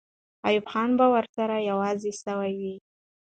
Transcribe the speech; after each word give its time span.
ایوب 0.47 0.65
خان 0.71 0.89
به 0.97 1.05
ورسره 1.13 1.55
یو 1.69 1.77
ځای 2.01 2.11
سوی 2.23 2.53
وي. 2.61 2.75